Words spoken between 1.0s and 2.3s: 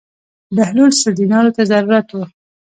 سل دینارو ته ضرورت و.